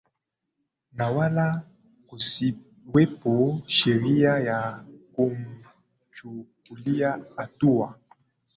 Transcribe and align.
na 0.97 1.07
wala 1.09 1.61
kusiwepo 2.07 3.61
sheria 3.67 4.39
ya 4.39 4.85
kumchukulia 5.13 7.23
hatua 7.37 7.97